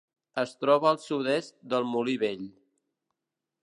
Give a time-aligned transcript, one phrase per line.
[0.43, 2.53] Es troba al sud-est del Molí Vell.